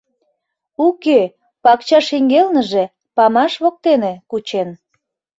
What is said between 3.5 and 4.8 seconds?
воктене кучен.